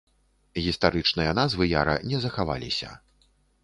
[0.67, 2.89] Гістарычныя назвы яра не захаваліся.